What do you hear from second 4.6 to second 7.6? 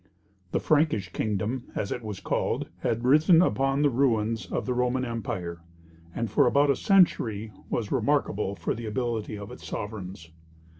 the Roman Empire, and for about a century